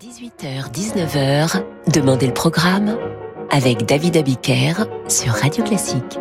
18h-19h, 0.00 1.60
Demandez 1.92 2.28
le 2.28 2.32
programme 2.32 2.96
avec 3.50 3.84
David 3.84 4.16
Abiker 4.16 4.74
sur 5.08 5.32
Radio 5.32 5.64
Classique. 5.64 6.20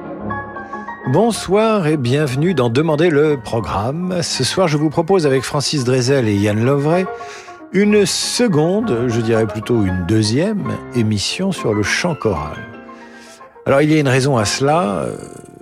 Bonsoir 1.14 1.86
et 1.86 1.98
bienvenue 1.98 2.56
dans 2.56 2.72
Demandez 2.72 3.12
le 3.12 3.38
programme. 3.40 4.24
Ce 4.24 4.44
soir, 4.44 4.68
je 4.68 4.78
vous 4.78 4.90
propose 4.90 5.28
avec 5.28 5.44
Francis 5.44 5.84
Drezel 5.84 6.28
et 6.28 6.36
Yann 6.36 6.66
Lovray 6.66 7.06
une 7.72 8.08
seconde, 8.08 9.06
je 9.10 9.22
dirais 9.22 9.46
plutôt 9.46 9.84
une 9.84 10.08
deuxième 10.08 10.72
émission 10.96 11.52
sur 11.52 11.76
le 11.76 11.84
chant 11.84 12.16
choral. 12.16 12.58
Alors, 13.68 13.84
il 13.84 13.92
y 13.92 13.96
a 13.96 14.00
une 14.00 14.08
raison 14.08 14.38
à 14.38 14.46
cela. 14.46 15.06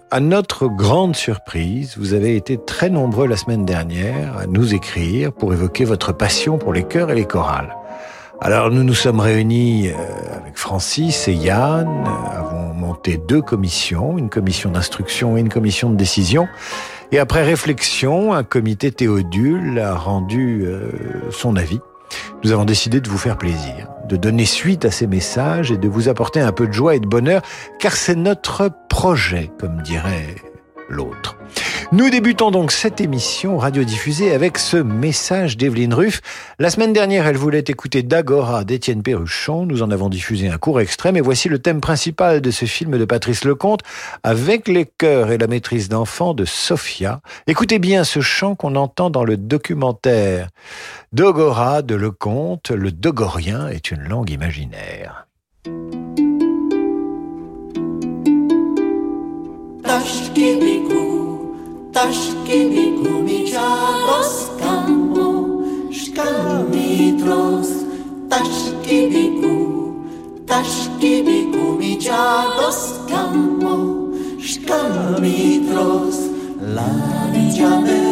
À 0.10 0.22
notre 0.22 0.68
grande 0.68 1.18
surprise, 1.18 1.96
vous 1.98 2.14
avez 2.14 2.38
été 2.38 2.58
très 2.58 2.90
nombreux 2.90 3.28
la 3.28 3.36
semaine 3.36 3.66
dernière 3.66 4.38
à 4.38 4.48
nous 4.48 4.74
écrire 4.74 5.34
pour 5.34 5.52
évoquer 5.52 5.84
votre 5.84 6.14
passion 6.14 6.58
pour 6.58 6.72
les 6.72 6.84
chœurs 6.84 7.12
et 7.12 7.16
les 7.16 7.26
chorales. 7.26 7.76
Alors 8.42 8.70
nous 8.70 8.84
nous 8.84 8.94
sommes 8.94 9.22
réunis 9.22 9.88
euh, 9.88 9.94
avec 10.36 10.58
Francis 10.58 11.28
et 11.28 11.34
Yann, 11.34 11.88
avons 12.32 12.74
monté 12.74 13.18
deux 13.18 13.42
commissions, 13.42 14.18
une 14.18 14.30
commission 14.30 14.72
d'instruction 14.72 15.38
et 15.38 15.40
une 15.40 15.50
commission 15.50 15.90
de 15.90 15.96
décision. 15.96 16.48
Et 17.12 17.20
après 17.20 17.44
réflexion, 17.44 18.34
un 18.34 18.44
comité 18.44 18.92
Théodule 18.92 19.80
a 19.80 19.96
rendu 19.96 20.66
euh, 20.66 20.92
son 21.32 21.56
avis. 21.56 21.80
Nous 22.44 22.52
avons 22.52 22.66
décidé 22.66 23.00
de 23.00 23.10
vous 23.10 23.18
faire 23.18 23.38
plaisir, 23.38 23.88
de 24.10 24.18
donner 24.18 24.46
suite 24.46 24.86
à 24.86 24.92
ces 24.92 25.08
messages 25.08 25.72
et 25.72 25.78
de 25.78 25.88
vous 25.88 26.10
apporter 26.10 26.42
un 26.42 26.52
peu 26.52 26.68
de 26.68 26.74
joie 26.74 26.96
et 26.96 27.00
de 27.00 27.08
bonheur, 27.08 27.42
car 27.80 27.94
c'est 27.94 28.16
notre 28.16 28.70
projet, 28.90 29.50
comme 29.60 29.82
dirait 29.82 30.36
l'autre. 30.90 31.38
Nous 31.92 32.10
débutons 32.10 32.50
donc 32.50 32.72
cette 32.72 33.00
émission 33.00 33.58
radiodiffusée 33.58 34.34
avec 34.34 34.58
ce 34.58 34.78
message 34.78 35.56
d'Evelyne 35.56 35.94
Ruff. 35.94 36.22
La 36.58 36.72
semaine 36.72 36.94
dernière, 36.94 37.28
elle 37.28 37.38
voulait 37.38 37.64
écouter 37.68 38.02
D'Agora 38.02 38.64
d'Étienne 38.64 39.04
Perruchon. 39.04 39.68
Nous 39.68 39.84
en 39.84 39.92
avons 39.92 40.10
diffusé 40.10 40.50
un 40.50 40.58
court 40.58 40.80
extrait, 40.80 41.12
mais 41.12 41.22
voici 41.22 41.48
le 41.48 41.60
thème 41.60 41.82
principal 41.82 42.42
de 42.42 42.50
ce 42.50 42.66
film 42.66 42.98
de 42.98 43.06
Patrice 43.06 43.46
Lecomte 43.46 43.82
avec 44.24 44.68
les 44.68 44.86
chœurs 44.86 45.32
et 45.32 45.38
la 45.38 45.46
maîtrise 45.46 45.88
d'enfants 45.88 46.34
de 46.34 46.44
Sophia. 46.44 47.22
Écoutez 47.46 47.78
bien 47.78 48.04
ce 48.04 48.20
chant 48.20 48.56
qu'on 48.56 48.76
entend 48.76 49.12
dans 49.12 49.24
le 49.24 49.38
documentaire 49.38 50.50
D'Agora 51.14 51.84
de 51.84 51.94
Lecomte. 51.94 52.72
Le 52.72 52.92
dogorien 52.92 53.68
est 53.68 53.92
une 53.92 54.02
langue 54.02 54.32
imaginaire. 54.32 55.28
tašky 61.96 62.60
mi 62.72 62.86
kumičákos 63.00 64.52
kambo, 64.60 65.28
mi 65.96 66.68
mitros, 66.72 67.72
tašky 68.28 69.00
mi 69.12 69.26
ku, 69.40 69.56
tašky 70.44 71.24
mi 71.24 71.40
kumičákos 71.56 72.80
mi 73.08 73.76
škalu 74.44 75.24
mitros, 75.24 76.20
laničame, 76.76 78.04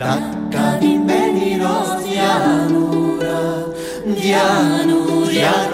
takka 0.00 0.80
di 0.80 0.96
meni 0.96 1.60
roz 1.60 2.00
dianura, 2.08 3.68
dianura, 4.16 5.73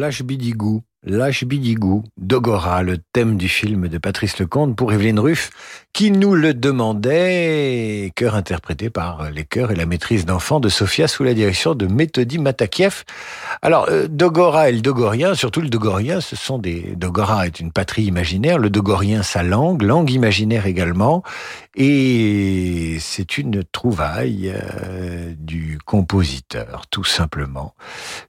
Lâche 0.00 0.22
Bidigou. 1.02 1.18
Lâche 1.18 1.44
Bidigou, 1.44 2.04
Dogora, 2.16 2.82
le 2.82 2.98
thème 2.98 3.36
du 3.36 3.48
film 3.48 3.88
de 3.88 3.98
Patrice 3.98 4.38
Lecomte 4.38 4.76
pour 4.76 4.92
Evelyne 4.92 5.18
Ruff, 5.18 5.50
qui 5.92 6.10
nous 6.10 6.34
le 6.34 6.54
demandait, 6.54 8.12
chœur 8.14 8.34
interprété 8.34 8.90
par 8.90 9.30
les 9.30 9.44
chœurs 9.44 9.70
et 9.70 9.74
la 9.74 9.86
maîtrise 9.86 10.24
d'enfants 10.24 10.60
de 10.60 10.68
Sofia 10.68 11.08
sous 11.08 11.24
la 11.24 11.34
direction 11.34 11.74
de 11.74 11.86
Méthodi 11.86 12.38
Matakiev. 12.38 13.04
Alors, 13.62 13.86
euh, 13.88 14.08
Dogora 14.08 14.68
et 14.68 14.72
le 14.72 14.80
Dogorien, 14.80 15.34
surtout 15.34 15.60
le 15.60 15.68
Dogorien, 15.68 16.20
ce 16.20 16.36
sont 16.36 16.58
des... 16.58 16.94
Dogora 16.96 17.46
est 17.46 17.60
une 17.60 17.72
patrie 17.72 18.04
imaginaire, 18.04 18.58
le 18.58 18.70
Dogorien 18.70 19.22
sa 19.22 19.42
langue, 19.42 19.82
langue 19.82 20.10
imaginaire 20.10 20.66
également, 20.66 21.22
et 21.76 22.98
c'est 23.00 23.38
une 23.38 23.62
trouvaille 23.64 24.52
euh, 24.54 25.32
du 25.38 25.78
compositeur, 25.84 26.84
tout 26.90 27.04
simplement. 27.04 27.74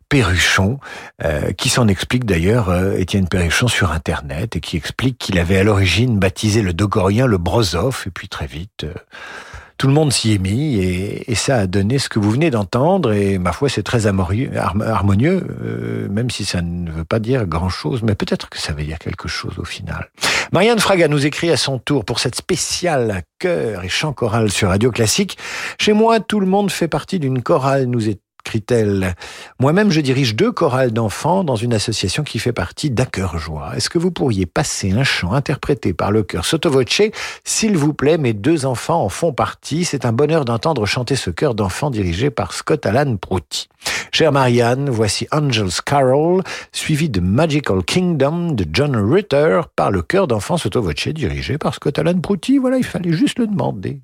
Perruchon, 0.10 0.80
euh, 1.24 1.52
qui 1.54 1.70
s'en 1.70 1.88
explique 1.88 2.26
d'ailleurs, 2.26 2.61
euh, 2.70 2.98
Étienne 2.98 3.28
Perruchon 3.28 3.68
sur 3.68 3.92
Internet, 3.92 4.56
et 4.56 4.60
qui 4.60 4.78
explique 4.78 5.18
qu'il 5.18 5.40
avait 5.40 5.58
à 5.58 5.64
l'origine 5.64 6.20
baptisé 6.20 6.62
le 6.62 6.74
Dogorien 6.74 7.26
le 7.26 7.38
Brozov, 7.38 8.04
et 8.08 8.10
puis 8.10 8.28
très 8.28 8.48
vite, 8.48 8.84
euh, 8.84 8.94
tout 9.78 9.88
le 9.88 9.94
monde 9.94 10.14
s'y 10.14 10.34
est 10.34 10.38
mis, 10.38 10.78
et, 10.78 11.34
ça 11.34 11.58
a 11.58 11.68
donné 11.68 11.98
ce 11.98 12.08
que 12.08 12.20
vous 12.20 12.30
venez 12.30 12.52
d'entendre, 12.52 13.14
et 13.14 13.40
ma 13.40 13.52
foi, 13.52 13.68
c'est 13.68 13.82
très 13.82 14.06
harmonieux, 14.06 16.08
même 16.12 16.30
si 16.30 16.46
ça 16.46 16.62
ne 16.62 16.92
veut 16.92 17.04
pas 17.04 17.18
dire 17.18 17.48
grand-chose, 17.48 18.04
mais 18.04 18.14
peut-être 18.14 18.50
que 18.50 18.60
ça 18.60 18.74
veut 18.74 18.84
dire 18.84 19.00
quelque 19.00 19.28
chose 19.28 19.58
au 19.58 19.66
final. 19.66 20.12
Marianne 20.52 20.78
Fraga 20.78 21.08
nous 21.08 21.26
écrit 21.26 21.50
à 21.50 21.58
son 21.58 21.80
tour 21.80 22.06
pour 22.06 22.20
cette 22.20 22.36
spéciale 22.36 23.24
chœur 23.40 23.84
et 23.84 23.90
chant 23.90 24.14
choral 24.14 24.52
sur 24.52 24.70
Radio 24.70 24.92
Classique. 24.92 25.40
Chez 25.80 25.94
moi, 25.94 26.20
tout 26.20 26.40
le 26.40 26.46
monde 26.46 26.70
fait 26.70 26.88
partie 26.88 27.18
d'une 27.18 27.42
chorale, 27.42 27.86
nous 27.86 28.08
est 28.08 28.20
crie-t-elle. 28.44 29.16
Moi-même, 29.60 29.92
je 29.92 30.02
dirige 30.02 30.36
deux 30.36 30.52
chorales 30.52 30.92
d'enfants 30.92 31.44
dans 31.44 31.56
une 31.56 31.74
association 31.74 32.24
qui 32.24 32.40
fait 32.40 32.54
partie 32.54 32.90
d'Acœur 32.90 33.38
Joie. 33.38 33.72
Est-ce 33.76 33.90
que 33.90 33.98
vous 33.98 34.12
pourriez 34.12 34.46
passer 34.46 34.92
un 34.92 35.04
chant 35.04 35.34
interprété 35.34 35.94
par 35.94 36.12
le 36.12 36.24
chœur 36.24 36.46
Sotovoce 36.46 37.02
S'il 37.44 37.78
vous 37.78 37.94
plaît, 37.94 38.18
mes 38.18 38.34
deux 38.34 38.66
enfants 38.66 39.04
en 39.04 39.10
font 39.10 39.34
partie. 39.34 39.86
C'est 39.86 40.06
un 40.06 40.14
bonheur 40.14 40.46
d'entendre 40.46 40.86
chanter 40.86 41.16
ce 41.16 41.30
chœur 41.30 41.56
d'enfants 41.56 41.92
dirigé 41.92 42.30
par 42.30 42.54
Scott 42.54 42.86
Alan 42.86 43.16
Prouty. 43.18 43.68
Chère 44.12 44.32
Marianne, 44.32 44.90
voici 44.90 45.28
Angel's 45.32 45.82
Carol, 45.82 46.44
suivi 46.72 47.10
de 47.10 47.22
Magical 47.22 47.84
Kingdom 47.84 48.52
de 48.52 48.66
John 48.72 48.96
Ritter 48.96 49.62
par 49.76 49.92
le 49.92 50.02
chœur 50.02 50.28
d'enfants 50.28 50.58
Sotovoce 50.58 51.08
dirigé 51.08 51.58
par 51.58 51.74
Scott 51.74 51.98
Alan 51.98 52.20
Prouty. 52.20 52.58
Voilà, 52.58 52.78
il 52.78 52.84
fallait 52.84 53.14
juste 53.14 53.40
le 53.40 53.48
demander. 53.48 54.02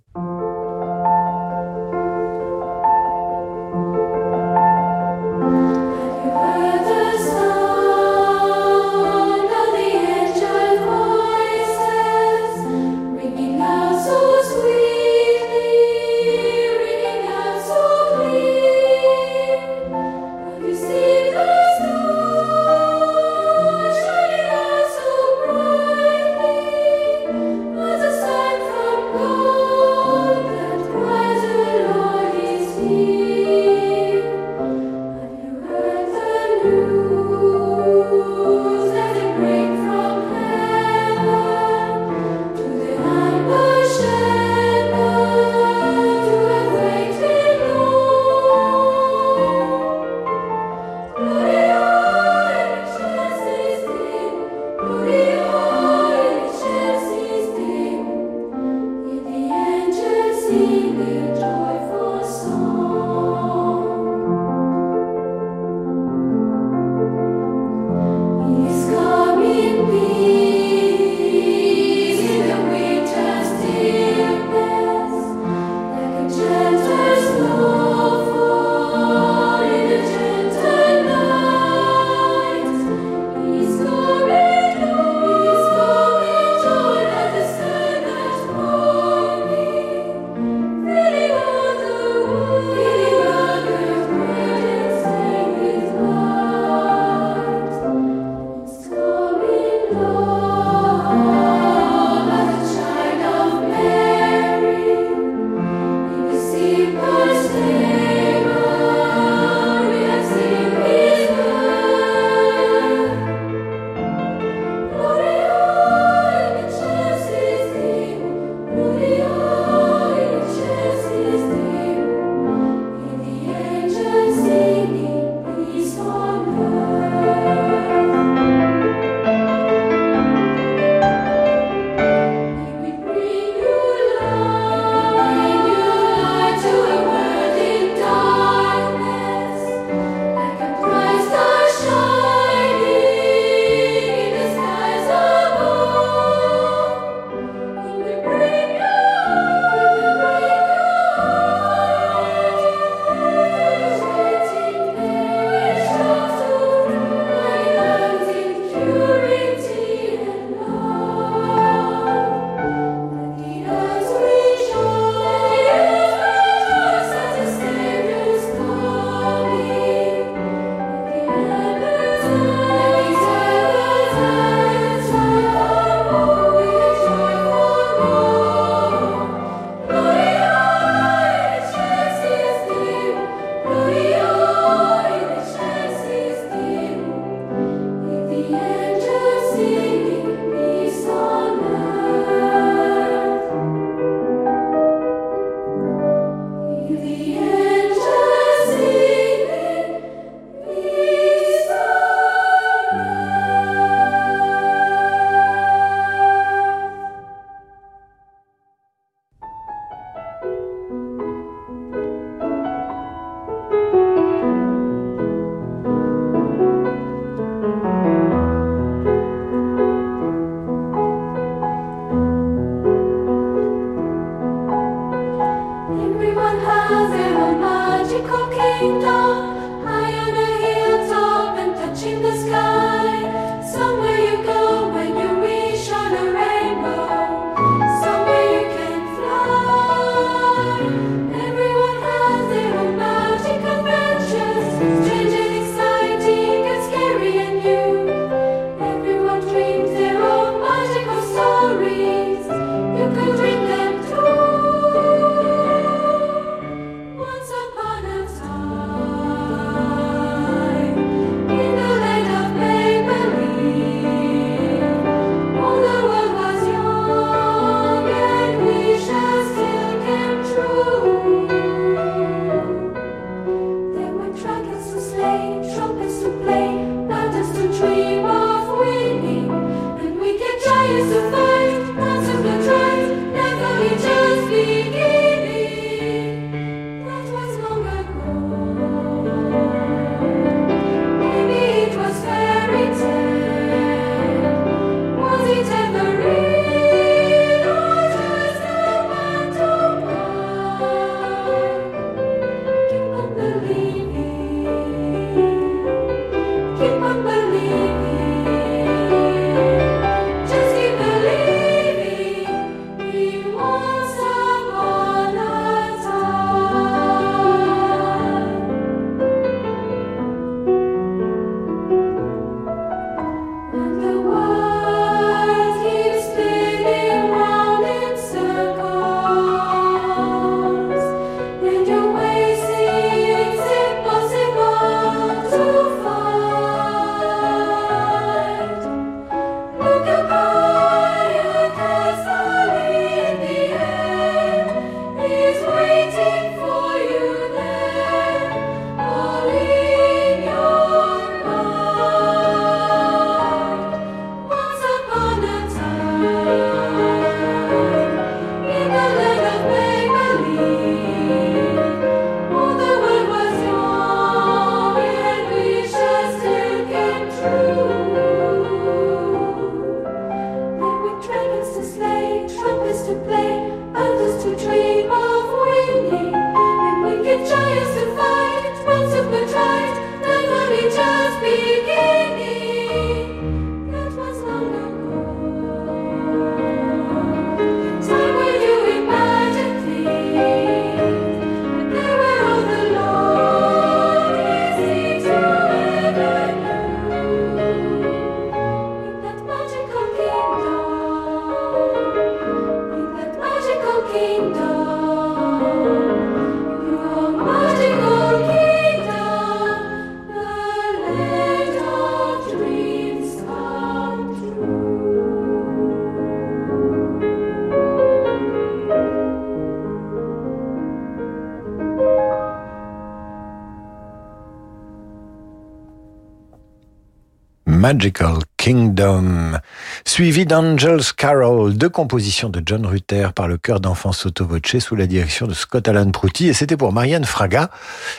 Magical 427.88 428.40
Kingdom, 428.58 429.60
suivi 430.04 430.46
d'Angel's 430.46 431.14
Carol, 431.14 431.74
deux 431.74 431.88
compositions 431.88 432.50
de 432.50 432.62
John 432.66 432.86
Rutter 432.86 433.30
par 433.34 433.48
le 433.48 433.56
chœur 433.58 433.80
d'enfants 433.80 434.12
Soto 434.12 434.46
Voce 434.46 434.80
sous 434.80 434.98
la 434.98 435.08
direction 435.08 435.48
de 435.48 435.54
Scott 435.54 435.88
Alan 435.88 436.12
Prouty, 436.12 436.50
et 436.50 436.54
c'était 436.54 436.76
pour 436.76 436.92
Marianne 436.92 437.24
Fraga, 437.24 437.70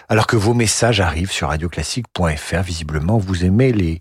alors 0.09 0.27
que 0.27 0.37
vos 0.37 0.55
messages 0.55 1.03
arrivent 1.03 1.31
sur 1.31 1.49
radioclassique.fr. 1.49 2.63
Visiblement, 2.63 3.19
vous 3.19 3.45
aimez 3.45 3.73
les, 3.73 4.01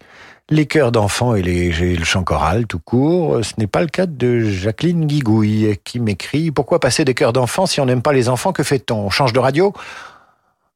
les 0.50 0.68
chœurs 0.68 0.94
d'enfants 0.94 1.36
et, 1.36 1.42
les, 1.42 1.70
le 1.98 2.06
chant 2.06 2.24
choral 2.24 2.66
tout 2.66 2.80
court. 2.80 3.44
Ce 3.44 3.52
n'est 3.58 3.68
pas 3.68 3.82
le 3.82 3.88
cas 3.88 4.06
de 4.06 4.40
Jacqueline 4.40 5.06
Guigouille 5.06 5.78
qui 5.84 6.00
m'écrit 6.00 6.50
Pourquoi 6.52 6.80
passer 6.80 7.04
des 7.04 7.14
chœurs 7.14 7.34
d'enfants 7.34 7.66
si 7.66 7.82
on 7.82 7.86
n'aime 7.86 8.02
pas 8.02 8.14
les 8.14 8.30
enfants? 8.30 8.54
Que 8.54 8.64
fait-on? 8.64 9.08
On 9.08 9.10
change 9.10 9.34
de 9.34 9.40
radio? 9.40 9.74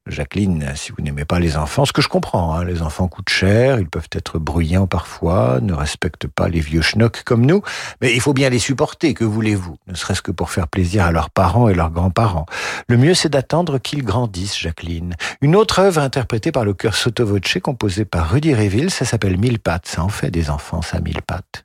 Jacqueline, 0.08 0.72
si 0.74 0.90
vous 0.90 1.02
n'aimez 1.02 1.24
pas 1.24 1.38
les 1.38 1.56
enfants, 1.56 1.84
ce 1.84 1.92
que 1.92 2.02
je 2.02 2.08
comprends, 2.08 2.54
hein, 2.54 2.64
les 2.64 2.82
enfants 2.82 3.06
coûtent 3.06 3.28
cher, 3.28 3.78
ils 3.78 3.88
peuvent 3.88 4.08
être 4.12 4.40
bruyants 4.40 4.88
parfois, 4.88 5.60
ne 5.62 5.72
respectent 5.72 6.26
pas 6.26 6.48
les 6.48 6.58
vieux 6.58 6.82
schnocks 6.82 7.22
comme 7.22 7.46
nous, 7.46 7.62
mais 8.00 8.12
il 8.12 8.20
faut 8.20 8.32
bien 8.32 8.50
les 8.50 8.58
supporter, 8.58 9.14
que 9.14 9.24
voulez-vous, 9.24 9.76
ne 9.86 9.94
serait-ce 9.94 10.20
que 10.20 10.32
pour 10.32 10.50
faire 10.50 10.66
plaisir 10.66 11.04
à 11.04 11.12
leurs 11.12 11.30
parents 11.30 11.68
et 11.68 11.74
leurs 11.74 11.90
grands-parents. 11.90 12.46
Le 12.88 12.96
mieux, 12.96 13.14
c'est 13.14 13.28
d'attendre 13.28 13.78
qu'ils 13.78 14.04
grandissent, 14.04 14.58
Jacqueline. 14.58 15.14
Une 15.40 15.54
autre 15.54 15.78
œuvre 15.78 16.00
interprétée 16.00 16.50
par 16.50 16.64
le 16.64 16.74
chœur 16.74 16.96
Sotovoce, 16.96 17.58
composée 17.62 18.04
par 18.04 18.30
Rudy 18.30 18.54
Reville, 18.54 18.90
ça 18.90 19.04
s'appelle 19.04 19.38
Mille 19.38 19.60
pattes, 19.60 19.86
ça 19.86 20.02
en 20.02 20.08
fait 20.08 20.30
des 20.30 20.50
enfants, 20.50 20.82
ça, 20.82 21.00
Mille 21.00 21.22
pattes. 21.22 21.64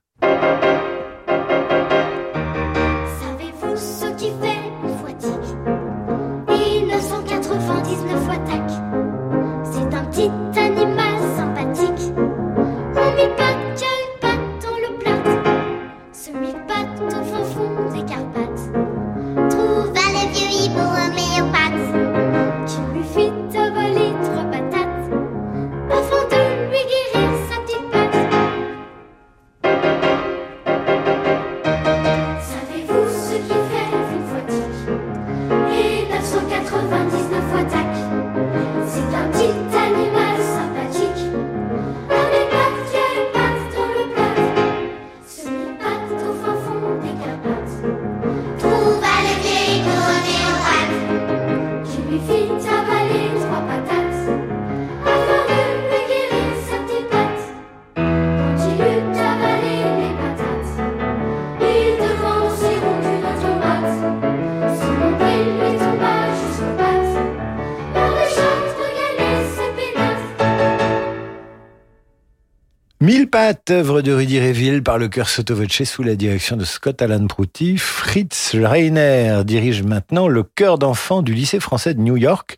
Par 74.83 74.97
le 74.97 75.07
chœur 75.07 75.29
Sotovoce 75.29 75.83
sous 75.85 76.03
la 76.03 76.15
direction 76.15 76.57
de 76.57 76.65
Scott 76.65 77.01
Alan 77.01 77.25
Prouty. 77.25 77.77
Fritz 77.77 78.53
Reiner 78.53 79.43
dirige 79.45 79.81
maintenant 79.81 80.27
le 80.27 80.43
chœur 80.43 80.77
d'enfants 80.77 81.21
du 81.21 81.33
lycée 81.33 81.61
français 81.61 81.93
de 81.93 82.01
New 82.01 82.17
York 82.17 82.57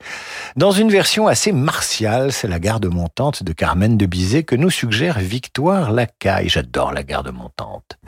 dans 0.55 0.71
une 0.71 0.89
version 0.89 1.27
assez 1.27 1.51
martiale. 1.51 2.31
C'est 2.31 2.47
la 2.47 2.59
garde 2.59 2.87
montante 2.87 3.43
de 3.43 3.53
Carmen 3.53 3.95
de 3.95 4.07
Bizet 4.07 4.43
que 4.43 4.55
nous 4.55 4.71
suggère 4.71 5.19
Victoire 5.19 5.91
Lacaille. 5.91 6.49
J'adore 6.49 6.93
la 6.93 7.03
garde 7.03 7.31
montante. 7.31 7.99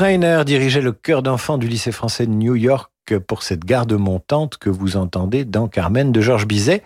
Reiner 0.00 0.44
dirigeait 0.46 0.80
le 0.80 0.92
chœur 0.92 1.22
d'enfants 1.22 1.58
du 1.58 1.68
lycée 1.68 1.92
français 1.92 2.24
de 2.24 2.30
New 2.30 2.56
York 2.56 2.90
pour 3.26 3.42
cette 3.42 3.66
garde 3.66 3.92
montante 3.92 4.56
que 4.56 4.70
vous 4.70 4.96
entendez 4.96 5.44
dans 5.44 5.68
Carmen 5.68 6.10
de 6.10 6.22
Georges 6.22 6.46
Bizet. 6.46 6.82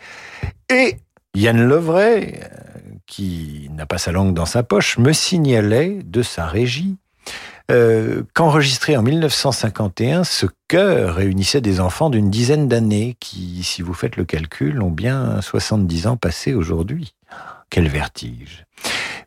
Et 0.68 0.96
Yann 1.36 1.64
Lovray, 1.64 2.40
qui 3.06 3.70
n'a 3.72 3.86
pas 3.86 3.98
sa 3.98 4.10
langue 4.10 4.34
dans 4.34 4.46
sa 4.46 4.64
poche, 4.64 4.98
me 4.98 5.12
signalait 5.12 6.00
de 6.04 6.22
sa 6.22 6.48
régie 6.48 6.96
euh, 7.70 8.24
qu'enregistré 8.34 8.96
en 8.96 9.02
1951, 9.02 10.24
ce 10.24 10.46
chœur 10.66 11.14
réunissait 11.14 11.60
des 11.60 11.78
enfants 11.78 12.10
d'une 12.10 12.30
dizaine 12.30 12.66
d'années 12.66 13.16
qui, 13.20 13.62
si 13.62 13.80
vous 13.80 13.94
faites 13.94 14.16
le 14.16 14.24
calcul, 14.24 14.82
ont 14.82 14.90
bien 14.90 15.40
70 15.40 16.08
ans 16.08 16.16
passés 16.16 16.52
aujourd'hui. 16.52 17.14
Quel 17.70 17.86
vertige. 17.86 18.66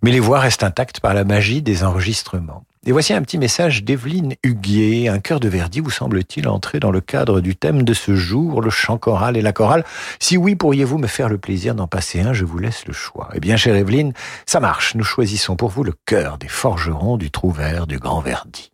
Mais 0.03 0.11
les 0.11 0.19
voix 0.19 0.41
restent 0.41 0.63
intactes 0.63 0.99
par 0.99 1.13
la 1.13 1.23
magie 1.23 1.61
des 1.61 1.85
enregistrements. 1.85 2.65
Et 2.85 2.91
voici 2.91 3.13
un 3.13 3.21
petit 3.21 3.37
message 3.37 3.83
d'Evelyne 3.83 4.35
Huguier. 4.43 5.09
Un 5.09 5.19
cœur 5.19 5.39
de 5.39 5.49
Verdi 5.49 5.79
vous 5.79 5.89
semble-t-il 5.89 6.47
entrer 6.47 6.79
dans 6.79 6.91
le 6.91 7.01
cadre 7.01 7.41
du 7.41 7.55
thème 7.55 7.83
de 7.83 7.93
ce 7.93 8.15
jour, 8.15 8.61
le 8.61 8.69
chant 8.69 8.97
choral 8.97 9.35
et 9.35 9.41
la 9.41 9.51
chorale 9.51 9.83
Si 10.19 10.37
oui, 10.37 10.55
pourriez-vous 10.55 10.97
me 10.97 11.07
faire 11.07 11.27
le 11.27 11.37
plaisir 11.37 11.75
d'en 11.75 11.87
passer 11.87 12.21
un? 12.21 12.33
Je 12.33 12.45
vous 12.45 12.59
laisse 12.59 12.85
le 12.87 12.93
choix. 12.93 13.29
Eh 13.33 13.39
bien, 13.39 13.57
chère 13.57 13.75
Evelyne, 13.75 14.13
ça 14.45 14.59
marche. 14.59 14.95
Nous 14.95 15.03
choisissons 15.03 15.55
pour 15.55 15.69
vous 15.69 15.83
le 15.83 15.93
cœur 16.05 16.37
des 16.37 16.47
forgerons 16.47 17.17
du 17.17 17.31
Trouvert 17.31 17.87
du 17.87 17.99
Grand 17.99 18.21
Verdi. 18.21 18.71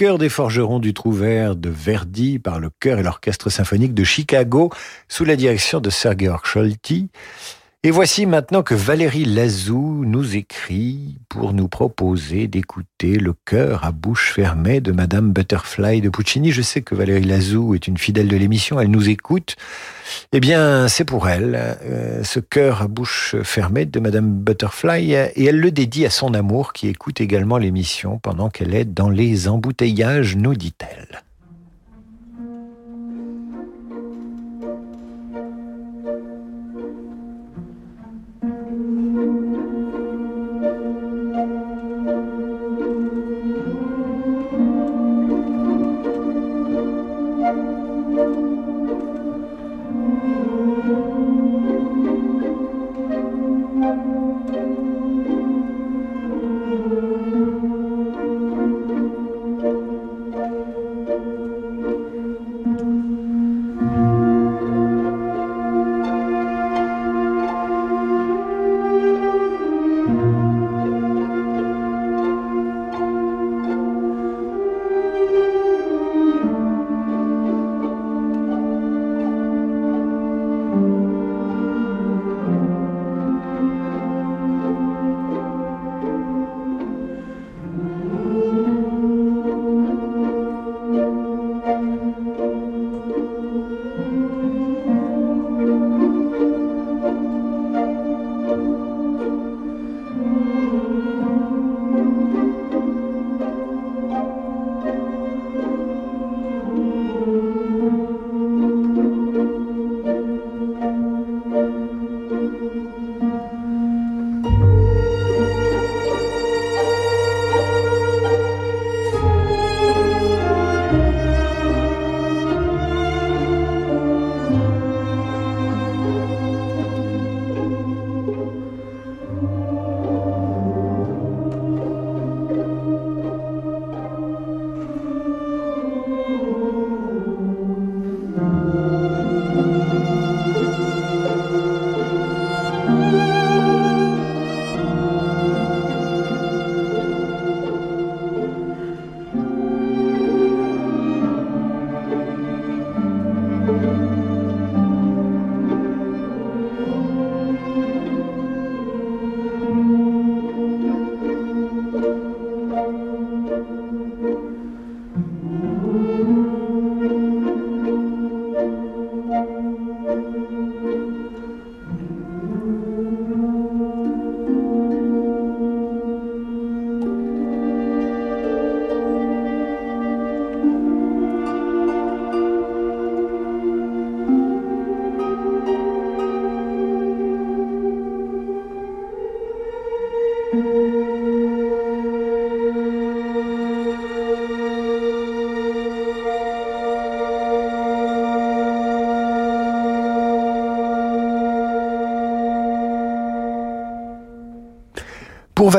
Le 0.00 0.06
chœur 0.06 0.16
des 0.16 0.30
forgerons 0.30 0.78
du 0.78 0.94
Trouvert 0.94 1.56
de 1.56 1.68
Verdi 1.68 2.38
par 2.38 2.58
le 2.58 2.70
chœur 2.80 2.98
et 2.98 3.02
l'orchestre 3.02 3.50
symphonique 3.50 3.92
de 3.92 4.02
Chicago 4.02 4.70
sous 5.08 5.26
la 5.26 5.36
direction 5.36 5.78
de 5.78 5.90
Sir 5.90 6.14
Georg 6.18 6.46
Scholti. 6.46 7.10
Et 7.82 7.90
voici 7.90 8.26
maintenant 8.26 8.62
que 8.62 8.74
Valérie 8.74 9.24
Lazou 9.24 10.04
nous 10.04 10.36
écrit 10.36 11.16
pour 11.30 11.54
nous 11.54 11.66
proposer 11.66 12.46
d'écouter 12.46 13.14
le 13.14 13.32
chœur 13.46 13.86
à 13.86 13.90
bouche 13.90 14.32
fermée 14.34 14.82
de 14.82 14.92
Madame 14.92 15.32
Butterfly 15.32 16.02
de 16.02 16.10
Puccini. 16.10 16.52
Je 16.52 16.60
sais 16.60 16.82
que 16.82 16.94
Valérie 16.94 17.24
Lazou 17.24 17.74
est 17.74 17.86
une 17.86 17.96
fidèle 17.96 18.28
de 18.28 18.36
l'émission, 18.36 18.78
elle 18.78 18.90
nous 18.90 19.08
écoute. 19.08 19.56
Eh 20.32 20.40
bien, 20.40 20.88
c'est 20.88 21.06
pour 21.06 21.30
elle, 21.30 21.54
euh, 21.56 22.22
ce 22.22 22.38
chœur 22.38 22.82
à 22.82 22.86
bouche 22.86 23.34
fermée 23.44 23.86
de 23.86 23.98
Madame 23.98 24.30
Butterfly, 24.30 25.14
et 25.14 25.44
elle 25.46 25.58
le 25.58 25.70
dédie 25.70 26.04
à 26.04 26.10
son 26.10 26.34
amour 26.34 26.74
qui 26.74 26.86
écoute 26.86 27.22
également 27.22 27.56
l'émission 27.56 28.18
pendant 28.18 28.50
qu'elle 28.50 28.74
est 28.74 28.84
dans 28.84 29.08
les 29.08 29.48
embouteillages, 29.48 30.36
nous 30.36 30.52
dit-elle. 30.52 31.22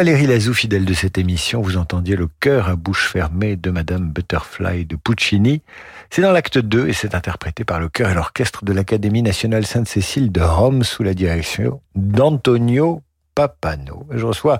Valérie 0.02 0.26
Lazou, 0.26 0.56
fidèle 0.56 0.84
de 0.84 0.96
cette 0.96 1.20
émission, 1.20 1.62
vous 1.62 1.78
entendiez 1.78 2.16
le 2.16 2.28
cœur 2.40 2.70
à 2.70 2.76
bouche 2.76 3.08
fermée 3.08 3.56
de 3.56 3.70
Madame 3.70 4.10
Butterfly 4.10 4.86
de 4.86 4.96
Puccini. 4.96 5.62
C'est 6.10 6.24
dans 6.24 6.32
l'acte 6.32 6.58
2 6.58 6.88
et 6.88 6.94
c'est 6.94 7.14
interprété 7.14 7.66
par 7.66 7.80
le 7.80 7.88
chœur 7.88 8.10
et 8.10 8.16
l'orchestre 8.16 8.66
de 8.66 8.74
l'Académie 8.74 9.22
nationale 9.22 9.64
Sainte-Cécile 9.64 10.32
de 10.32 10.42
Rome 10.42 10.82
sous 10.82 11.04
la 11.04 11.14
direction 11.14 11.82
d'Antonio 11.94 13.04
Papano. 13.36 14.08
Je 14.10 14.26
reçois 14.26 14.58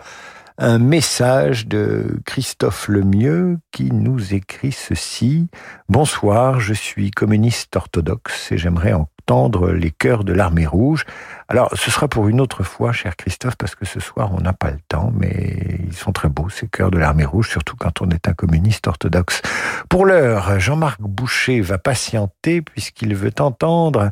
un 0.62 0.78
message 0.78 1.66
de 1.66 2.20
Christophe 2.24 2.88
Lemieux 2.88 3.58
qui 3.72 3.86
nous 3.86 4.36
écrit 4.36 4.72
ceci. 4.72 5.48
Bonsoir, 5.90 6.60
je 6.60 6.76
suis 6.76 7.10
communiste 7.10 7.76
orthodoxe 7.76 8.52
et 8.52 8.60
j'aimerais 8.60 8.94
entendre 8.94 9.72
les 9.72 9.90
chœurs 9.90 10.24
de 10.24 10.34
l'armée 10.34 10.68
rouge. 10.68 11.06
Alors, 11.48 11.72
ce 11.74 11.90
sera 11.90 12.08
pour 12.08 12.28
une 12.28 12.40
autre 12.40 12.62
fois, 12.62 12.92
cher 12.92 13.16
Christophe, 13.16 13.56
parce 13.58 13.74
que 13.74 13.86
ce 13.86 14.00
soir, 14.00 14.32
on 14.38 14.40
n'a 14.40 14.54
pas 14.54 14.70
le 14.70 14.78
temps, 14.88 15.12
mais 15.16 15.80
ils 15.88 15.96
sont 15.96 16.12
très 16.12 16.30
beaux, 16.30 16.50
ces 16.50 16.68
chœurs 16.68 16.92
de 16.92 17.00
l'armée 17.00 17.26
rouge, 17.26 17.50
surtout 17.50 17.76
quand 17.76 18.04
on 18.04 18.10
est 18.12 18.28
un 18.28 18.34
communiste 18.34 18.86
orthodoxe. 18.86 19.42
Pour 19.90 20.06
l'heure, 20.06 20.60
Jean-Marc 20.60 21.02
Boucher 21.02 21.62
va 21.62 21.80
patienter, 21.80 22.62
puisqu'il 22.62 23.16
veut 23.16 23.34
entendre 23.40 24.12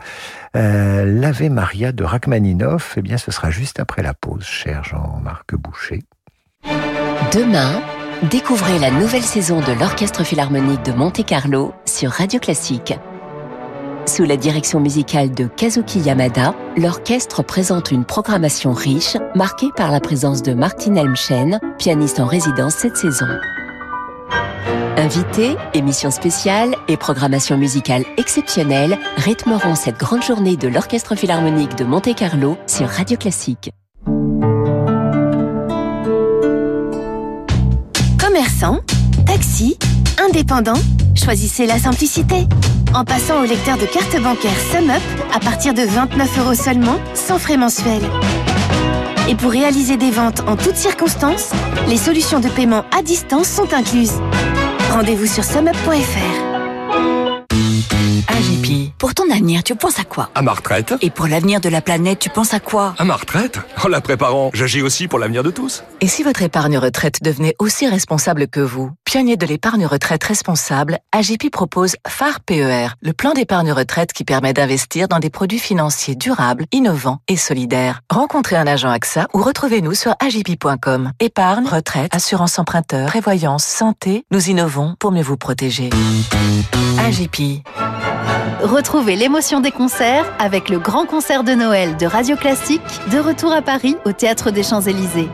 euh, 0.55 1.05
l'Ave 1.05 1.47
Maria 1.51 1.91
de 1.91 2.03
Rachmaninoff. 2.03 2.95
Eh 2.97 3.03
bien, 3.03 3.19
ce 3.19 3.29
sera 3.29 3.51
juste 3.51 3.79
après 3.79 4.01
la 4.01 4.15
pause, 4.15 4.45
cher 4.45 4.83
Jean-Marc 4.83 5.53
Boucher. 5.53 6.01
Demain, 7.33 7.83
découvrez 8.31 8.79
la 8.79 8.89
nouvelle 8.89 9.21
saison 9.21 9.59
de 9.59 9.71
l'Orchestre 9.79 10.23
Philharmonique 10.23 10.83
de 10.83 10.91
Monte-Carlo 10.93 11.73
sur 11.85 12.09
Radio 12.09 12.39
Classique. 12.39 12.95
Sous 14.07 14.23
la 14.23 14.35
direction 14.35 14.79
musicale 14.79 15.29
de 15.29 15.45
Kazuki 15.45 15.99
Yamada, 15.99 16.55
l'orchestre 16.75 17.43
présente 17.43 17.91
une 17.91 18.03
programmation 18.03 18.73
riche, 18.73 19.15
marquée 19.35 19.69
par 19.75 19.91
la 19.91 19.99
présence 19.99 20.41
de 20.41 20.55
Martin 20.55 20.95
Elmchen, 20.95 21.59
pianiste 21.77 22.19
en 22.19 22.25
résidence 22.25 22.73
cette 22.73 22.97
saison. 22.97 23.27
Invités, 24.97 25.55
émissions 25.75 26.11
spéciales 26.11 26.73
et 26.87 26.97
programmation 26.97 27.59
musicale 27.59 28.05
exceptionnelle 28.17 28.97
rythmeront 29.17 29.75
cette 29.75 29.99
grande 29.99 30.23
journée 30.23 30.57
de 30.57 30.67
l'Orchestre 30.67 31.13
Philharmonique 31.13 31.75
de 31.75 31.83
Monte-Carlo 31.83 32.57
sur 32.65 32.87
Radio 32.87 33.17
Classique. 33.17 33.69
Taxi, 39.25 39.77
indépendant, 40.21 40.73
choisissez 41.15 41.65
la 41.65 41.79
simplicité. 41.79 42.45
En 42.93 43.05
passant 43.05 43.41
au 43.41 43.45
lecteur 43.45 43.77
de 43.77 43.85
carte 43.85 44.21
bancaire 44.21 44.59
SumUp 44.71 45.01
à 45.33 45.39
partir 45.39 45.73
de 45.73 45.83
29 45.83 46.39
euros 46.39 46.53
seulement, 46.55 46.97
sans 47.13 47.39
frais 47.39 47.55
mensuels. 47.55 48.09
Et 49.29 49.35
pour 49.35 49.51
réaliser 49.51 49.95
des 49.95 50.11
ventes 50.11 50.41
en 50.45 50.57
toutes 50.57 50.75
circonstances, 50.75 51.51
les 51.87 51.97
solutions 51.97 52.41
de 52.41 52.49
paiement 52.49 52.83
à 52.97 53.01
distance 53.01 53.47
sont 53.47 53.73
incluses. 53.73 54.19
Rendez-vous 54.91 55.27
sur 55.27 55.45
sumup.fr. 55.45 56.48
AGP. 58.27 58.93
Pour 58.97 59.13
ton 59.13 59.29
avenir, 59.29 59.63
tu 59.63 59.75
penses 59.75 59.99
à 59.99 60.03
quoi? 60.03 60.29
À 60.33 60.41
ma 60.41 60.53
retraite 60.53 60.93
Et 61.01 61.09
pour 61.09 61.27
l'avenir 61.27 61.59
de 61.59 61.67
la 61.67 61.81
planète, 61.81 62.19
tu 62.19 62.29
penses 62.29 62.53
à 62.53 62.59
quoi? 62.59 62.95
À 62.97 63.03
ma 63.03 63.15
retraite? 63.15 63.59
En 63.83 63.89
la 63.89 63.99
préparant, 63.99 64.51
j'agis 64.53 64.81
aussi 64.81 65.07
pour 65.07 65.19
l'avenir 65.19 65.43
de 65.43 65.51
tous. 65.51 65.83
Et 65.99 66.07
si 66.07 66.23
votre 66.23 66.41
épargne 66.41 66.77
retraite 66.77 67.21
devenait 67.21 67.55
aussi 67.59 67.87
responsable 67.87 68.47
que 68.47 68.61
vous? 68.61 68.91
Pionnier 69.03 69.35
de 69.35 69.45
l'épargne 69.45 69.85
retraite 69.85 70.23
responsable, 70.23 70.99
AGP 71.11 71.49
propose 71.51 71.95
phare 72.07 72.39
PER, 72.39 72.89
le 73.01 73.11
plan 73.11 73.33
d'épargne 73.33 73.71
retraite 73.73 74.13
qui 74.13 74.23
permet 74.23 74.53
d'investir 74.53 75.07
dans 75.09 75.19
des 75.19 75.29
produits 75.29 75.59
financiers 75.59 76.15
durables, 76.15 76.65
innovants 76.71 77.19
et 77.27 77.37
solidaires. 77.37 78.01
Rencontrez 78.09 78.55
un 78.55 78.67
agent 78.67 78.89
AXA 78.89 79.27
ou 79.33 79.41
retrouvez-nous 79.41 79.93
sur 79.93 80.15
agip.com. 80.23 81.11
Épargne, 81.19 81.67
retraite, 81.67 82.15
assurance 82.15 82.59
emprunteur, 82.59 83.07
prévoyance, 83.07 83.65
santé, 83.65 84.23
nous 84.31 84.49
innovons 84.49 84.95
pour 84.99 85.11
mieux 85.11 85.23
vous 85.23 85.37
protéger. 85.37 85.89
AGP. 86.99 87.63
Retrouvez 88.61 89.15
l'émotion 89.15 89.61
des 89.61 89.71
concerts 89.71 90.25
avec 90.37 90.69
le 90.69 90.79
grand 90.79 91.05
concert 91.05 91.43
de 91.43 91.53
Noël 91.53 91.95
de 91.97 92.05
Radio 92.05 92.35
Classique, 92.35 92.81
de 93.11 93.17
retour 93.17 93.51
à 93.51 93.61
Paris 93.61 93.95
au 94.05 94.11
Théâtre 94.11 94.51
des 94.51 94.63
Champs-Élysées. 94.63 95.29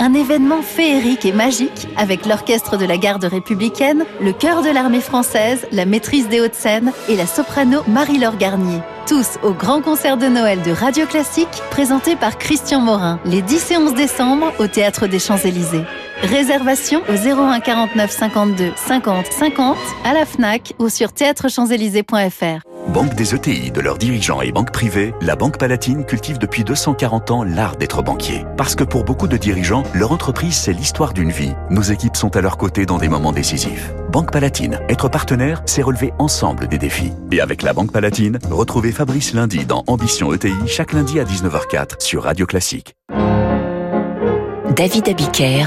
Un 0.00 0.14
événement 0.14 0.62
féerique 0.62 1.24
et 1.24 1.32
magique 1.32 1.88
avec 1.96 2.24
l'orchestre 2.26 2.76
de 2.76 2.84
la 2.84 2.96
garde 2.96 3.24
républicaine, 3.24 4.04
le 4.20 4.32
chœur 4.32 4.62
de 4.62 4.70
l'armée 4.70 5.00
française, 5.00 5.66
la 5.72 5.86
maîtrise 5.86 6.28
des 6.28 6.40
Hauts-de-Seine 6.40 6.92
et 7.08 7.16
la 7.16 7.26
soprano 7.26 7.80
Marie-Laure 7.88 8.36
Garnier. 8.36 8.80
Tous 9.08 9.38
au 9.42 9.52
grand 9.52 9.80
concert 9.80 10.16
de 10.16 10.26
Noël 10.26 10.62
de 10.62 10.70
Radio 10.70 11.06
Classique 11.06 11.62
présenté 11.70 12.14
par 12.14 12.38
Christian 12.38 12.80
Morin 12.80 13.18
les 13.24 13.42
10 13.42 13.70
et 13.72 13.76
11 13.76 13.94
décembre 13.94 14.52
au 14.58 14.66
Théâtre 14.66 15.06
des 15.06 15.18
Champs-Élysées. 15.18 15.84
Réservation 16.22 17.02
au 17.08 17.12
01 17.12 17.60
49 17.60 18.10
52 18.10 18.72
50 18.76 19.26
50 19.26 19.76
à 20.04 20.14
la 20.14 20.26
FNAC 20.26 20.74
ou 20.78 20.88
sur 20.88 21.12
théâtrechamps-élysées.fr. 21.12 22.68
Banque 22.88 23.14
des 23.14 23.34
ETI, 23.34 23.70
de 23.70 23.80
leurs 23.80 23.98
dirigeants 23.98 24.40
et 24.40 24.50
banques 24.50 24.72
privées, 24.72 25.14
la 25.20 25.36
Banque 25.36 25.58
Palatine 25.58 26.04
cultive 26.04 26.38
depuis 26.38 26.64
240 26.64 27.30
ans 27.30 27.44
l'art 27.44 27.76
d'être 27.76 28.02
banquier. 28.02 28.44
Parce 28.56 28.74
que 28.74 28.82
pour 28.82 29.04
beaucoup 29.04 29.28
de 29.28 29.36
dirigeants, 29.36 29.84
leur 29.94 30.10
entreprise, 30.10 30.56
c'est 30.56 30.72
l'histoire 30.72 31.12
d'une 31.12 31.30
vie. 31.30 31.52
Nos 31.70 31.82
équipes 31.82 32.16
sont 32.16 32.34
à 32.34 32.40
leur 32.40 32.56
côté 32.56 32.86
dans 32.86 32.98
des 32.98 33.08
moments 33.08 33.32
décisifs. 33.32 33.92
Banque 34.10 34.32
Palatine, 34.32 34.80
être 34.88 35.08
partenaire, 35.08 35.62
c'est 35.66 35.82
relever 35.82 36.12
ensemble 36.18 36.66
des 36.66 36.78
défis. 36.78 37.12
Et 37.30 37.40
avec 37.40 37.62
la 37.62 37.74
Banque 37.74 37.92
Palatine, 37.92 38.38
retrouvez 38.50 38.90
Fabrice 38.90 39.34
lundi 39.34 39.66
dans 39.66 39.84
Ambition 39.86 40.32
ETI, 40.32 40.54
chaque 40.66 40.94
lundi 40.94 41.20
à 41.20 41.24
19h04 41.24 42.00
sur 42.00 42.24
Radio 42.24 42.46
Classique. 42.46 42.94
David 44.74 45.08
Abiker 45.08 45.66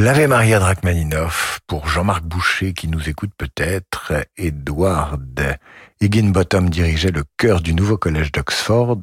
L'Ave 0.00 0.28
Maria 0.28 0.58
de 0.58 0.64
Rachmaninoff 0.64 1.60
pour 1.66 1.86
Jean-Marc 1.86 2.24
Boucher 2.24 2.72
qui 2.72 2.88
nous 2.88 3.10
écoute 3.10 3.32
peut-être. 3.36 4.14
Edward 4.38 5.58
Higginbottom 6.00 6.70
dirigeait 6.70 7.10
le 7.10 7.22
chœur 7.36 7.60
du 7.60 7.74
nouveau 7.74 7.98
collège 7.98 8.32
d'Oxford. 8.32 9.02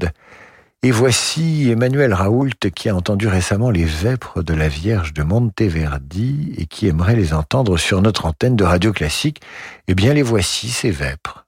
Et 0.82 0.90
voici 0.90 1.70
Emmanuel 1.70 2.16
Raoult 2.16 2.50
qui 2.74 2.90
a 2.90 2.96
entendu 2.96 3.28
récemment 3.28 3.70
les 3.70 3.86
vêpres 3.86 4.42
de 4.42 4.56
la 4.56 4.70
Vierge 4.70 5.14
de 5.14 5.22
Monteverdi 5.22 6.56
et 6.58 6.66
qui 6.66 6.88
aimerait 6.88 7.16
les 7.16 7.32
entendre 7.32 7.78
sur 7.78 8.02
notre 8.02 8.26
antenne 8.26 8.56
de 8.56 8.64
radio 8.64 8.92
classique. 8.92 9.42
Eh 9.88 9.94
bien, 9.94 10.16
les 10.16 10.24
voici, 10.24 10.70
ces 10.70 10.90
vêpres. 10.90 11.47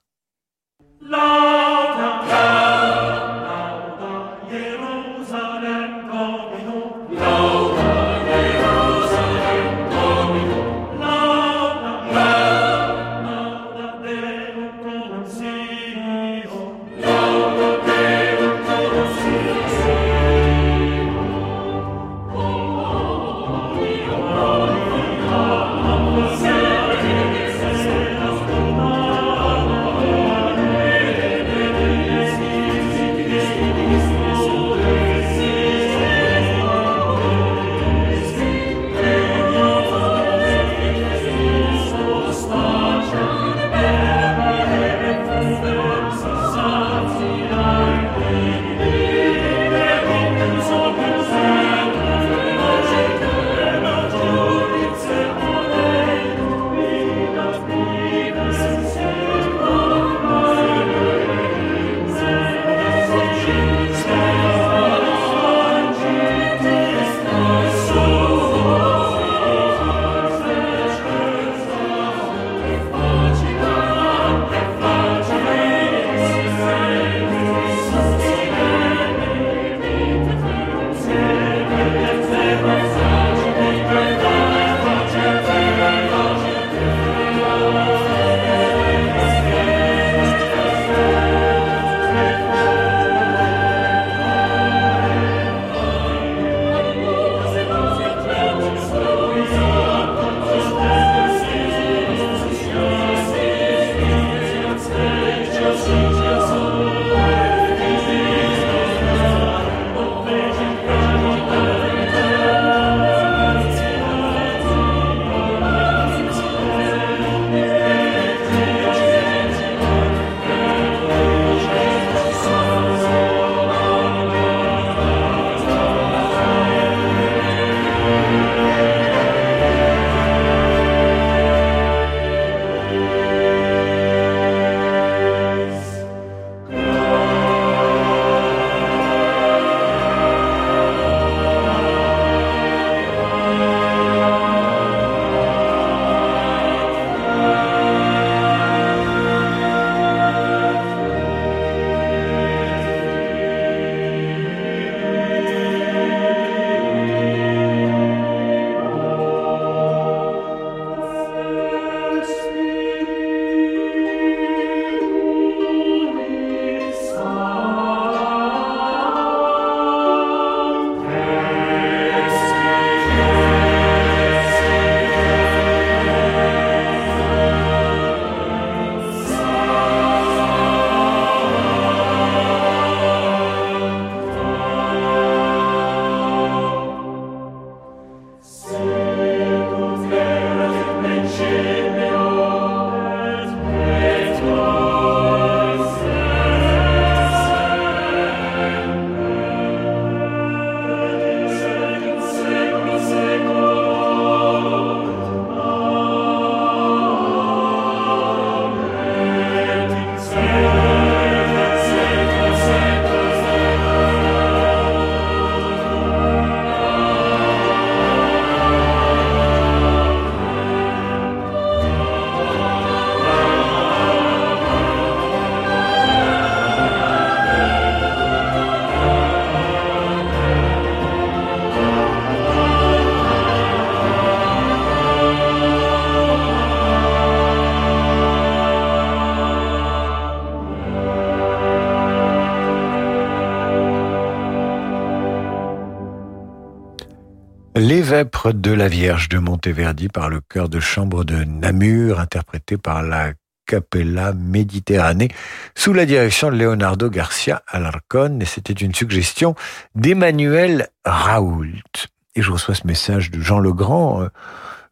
De 248.52 248.72
la 248.72 248.88
Vierge 248.88 249.28
de 249.28 249.38
Monteverdi 249.38 250.08
par 250.08 250.28
le 250.28 250.40
chœur 250.40 250.68
de 250.68 250.80
chambre 250.80 251.24
de 251.24 251.44
Namur, 251.44 252.18
interprété 252.18 252.76
par 252.76 253.02
la 253.02 253.32
Capella 253.64 254.32
Méditerranée, 254.32 255.28
sous 255.76 255.92
la 255.92 256.04
direction 256.04 256.50
de 256.50 256.56
Leonardo 256.56 257.08
Garcia 257.10 257.62
Alarcon, 257.68 258.40
et 258.40 258.44
c'était 258.44 258.72
une 258.72 258.92
suggestion 258.92 259.54
d'Emmanuel 259.94 260.88
Raoult. 261.04 262.08
Et 262.34 262.42
je 262.42 262.50
reçois 262.50 262.74
ce 262.74 262.86
message 262.86 263.30
de 263.30 263.40
Jean 263.40 263.60
Legrand. 263.60 264.22
Euh, 264.22 264.28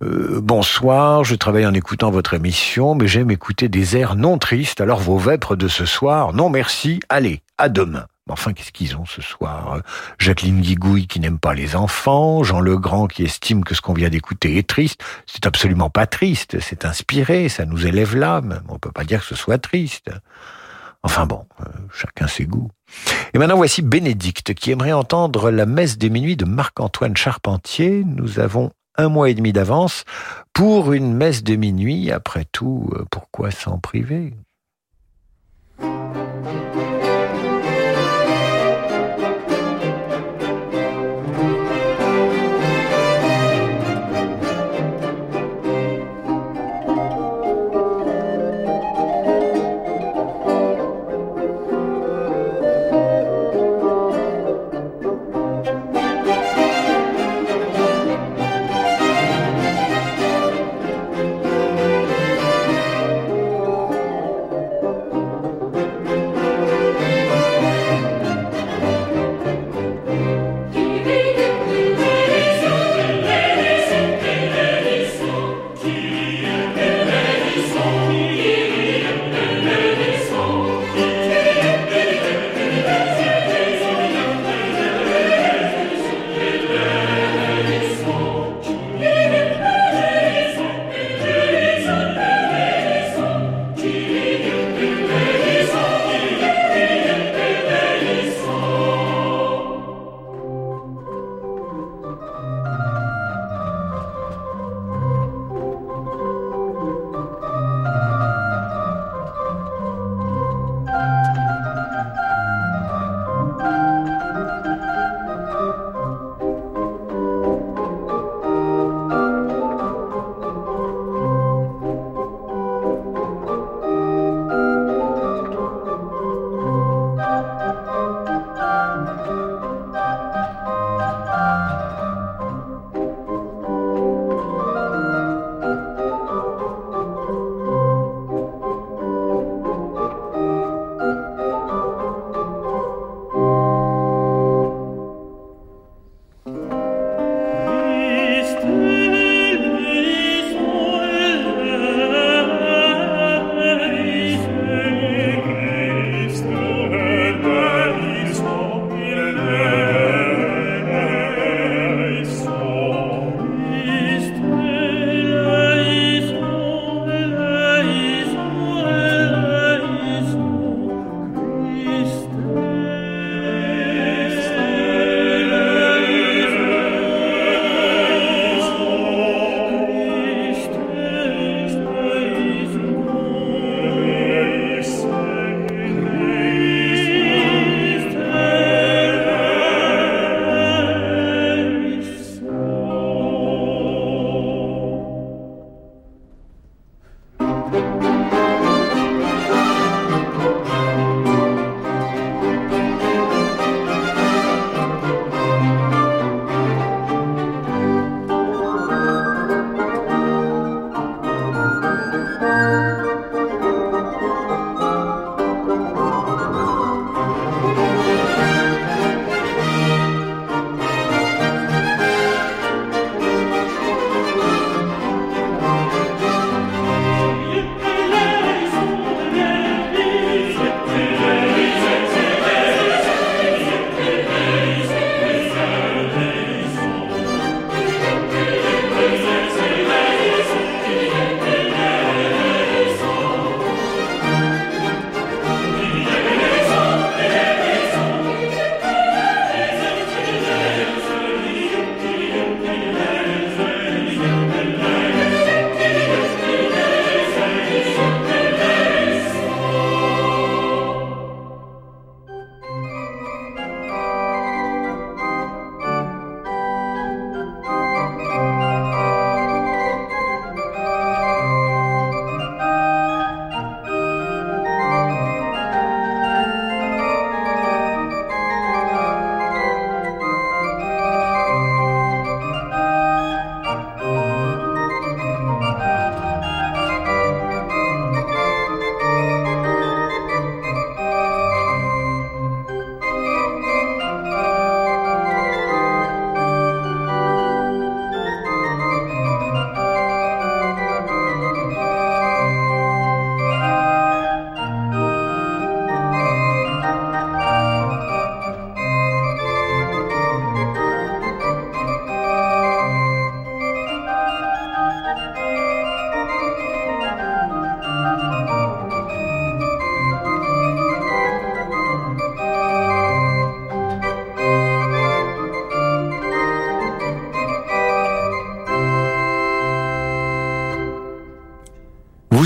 euh, 0.04 0.40
bonsoir, 0.40 1.24
je 1.24 1.34
travaille 1.34 1.66
en 1.66 1.74
écoutant 1.74 2.12
votre 2.12 2.34
émission, 2.34 2.94
mais 2.94 3.08
j'aime 3.08 3.32
écouter 3.32 3.68
des 3.68 3.96
airs 3.96 4.14
non 4.14 4.38
tristes, 4.38 4.80
alors 4.80 5.00
vos 5.00 5.18
vêpres 5.18 5.56
de 5.56 5.66
ce 5.66 5.84
soir, 5.84 6.32
non 6.32 6.48
merci, 6.48 7.00
allez, 7.08 7.42
à 7.58 7.68
demain. 7.68 8.06
Enfin, 8.30 8.52
qu'est-ce 8.52 8.72
qu'ils 8.72 8.96
ont 8.96 9.06
ce 9.06 9.22
soir 9.22 9.80
Jacqueline 10.18 10.60
Guigouille 10.60 11.06
qui 11.06 11.20
n'aime 11.20 11.38
pas 11.38 11.54
les 11.54 11.76
enfants, 11.76 12.42
Jean 12.42 12.60
Legrand 12.60 13.06
qui 13.06 13.24
estime 13.24 13.64
que 13.64 13.74
ce 13.74 13.80
qu'on 13.80 13.94
vient 13.94 14.10
d'écouter 14.10 14.58
est 14.58 14.68
triste. 14.68 15.02
C'est 15.26 15.46
absolument 15.46 15.90
pas 15.90 16.06
triste, 16.06 16.60
c'est 16.60 16.84
inspiré, 16.84 17.48
ça 17.48 17.64
nous 17.64 17.86
élève 17.86 18.16
l'âme. 18.16 18.62
On 18.68 18.78
peut 18.78 18.92
pas 18.92 19.04
dire 19.04 19.20
que 19.20 19.26
ce 19.26 19.34
soit 19.34 19.58
triste. 19.58 20.10
Enfin 21.02 21.26
bon, 21.26 21.46
euh, 21.60 21.64
chacun 21.92 22.26
ses 22.26 22.44
goûts. 22.44 22.70
Et 23.32 23.38
maintenant 23.38 23.56
voici 23.56 23.82
Bénédicte 23.82 24.54
qui 24.54 24.70
aimerait 24.70 24.92
entendre 24.92 25.50
la 25.50 25.66
messe 25.66 25.96
des 25.96 26.10
minuit 26.10 26.36
de 26.36 26.44
Marc-Antoine 26.44 27.16
Charpentier. 27.16 28.04
Nous 28.04 28.40
avons 28.40 28.72
un 28.96 29.08
mois 29.08 29.30
et 29.30 29.34
demi 29.34 29.52
d'avance 29.52 30.04
pour 30.52 30.92
une 30.92 31.14
messe 31.14 31.44
de 31.44 31.54
minuit. 31.54 32.10
Après 32.10 32.44
tout, 32.50 32.90
euh, 32.94 33.04
pourquoi 33.10 33.50
s'en 33.50 33.78
priver? 33.78 34.34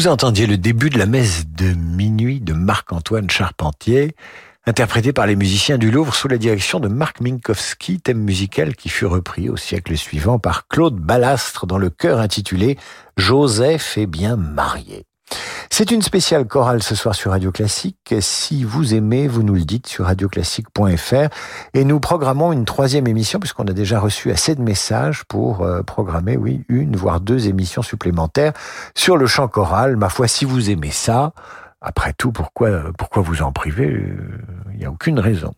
Vous 0.02 0.08
entendiez 0.08 0.48
le 0.48 0.58
début 0.58 0.90
de 0.90 0.98
la 0.98 1.06
messe 1.06 1.46
de 1.46 1.74
minuit 1.74 2.40
de 2.40 2.54
Marc-Antoine 2.54 3.30
Charpentier, 3.30 4.16
interprété 4.66 5.12
par 5.12 5.28
les 5.28 5.36
musiciens 5.36 5.78
du 5.78 5.92
Louvre 5.92 6.12
sous 6.12 6.26
la 6.26 6.38
direction 6.38 6.80
de 6.80 6.88
Marc 6.88 7.20
Minkowski, 7.20 8.00
thème 8.00 8.18
musical 8.18 8.74
qui 8.74 8.88
fut 8.88 9.06
repris 9.06 9.48
au 9.48 9.56
siècle 9.56 9.96
suivant 9.96 10.40
par 10.40 10.66
Claude 10.66 10.96
Ballastre 10.96 11.66
dans 11.66 11.78
le 11.78 11.88
chœur 11.88 12.18
intitulé 12.18 12.78
Joseph 13.16 13.96
est 13.96 14.08
bien 14.08 14.34
marié. 14.34 15.06
C'est 15.74 15.90
une 15.90 16.02
spéciale 16.02 16.46
chorale 16.46 16.82
ce 16.82 16.94
soir 16.94 17.14
sur 17.14 17.30
Radio 17.30 17.50
Classique. 17.50 18.14
Si 18.20 18.62
vous 18.62 18.92
aimez, 18.92 19.26
vous 19.26 19.42
nous 19.42 19.54
le 19.54 19.64
dites 19.64 19.86
sur 19.86 20.04
radioclassique.fr 20.04 21.28
et 21.72 21.84
nous 21.86 21.98
programmons 21.98 22.52
une 22.52 22.66
troisième 22.66 23.06
émission 23.06 23.40
puisqu'on 23.40 23.64
a 23.64 23.72
déjà 23.72 23.98
reçu 23.98 24.30
assez 24.30 24.54
de 24.54 24.60
messages 24.60 25.24
pour 25.24 25.62
euh, 25.62 25.82
programmer, 25.82 26.36
oui, 26.36 26.62
une 26.68 26.94
voire 26.94 27.22
deux 27.22 27.48
émissions 27.48 27.80
supplémentaires 27.80 28.52
sur 28.94 29.16
le 29.16 29.26
chant 29.26 29.48
choral. 29.48 29.96
Ma 29.96 30.10
foi, 30.10 30.28
si 30.28 30.44
vous 30.44 30.68
aimez 30.68 30.90
ça, 30.90 31.32
après 31.80 32.12
tout, 32.12 32.32
pourquoi, 32.32 32.92
pourquoi 32.98 33.22
vous 33.22 33.40
en 33.40 33.50
priver 33.50 33.98
Il 34.72 34.78
n'y 34.78 34.84
a 34.84 34.90
aucune 34.90 35.20
raison. 35.20 35.54